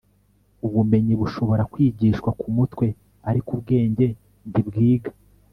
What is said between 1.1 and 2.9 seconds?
bushobora kwigishwa ku mutwe,